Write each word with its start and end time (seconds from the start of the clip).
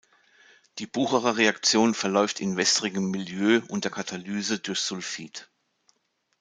Die 0.79 0.87
Bucherer-Reaktion 0.87 1.93
verläuft 1.93 2.39
in 2.39 2.57
wässrigem 2.57 3.11
Milieu 3.11 3.61
unter 3.67 3.91
Katalyse 3.91 4.57
durch 4.57 4.79
Sulfit. 4.79 5.47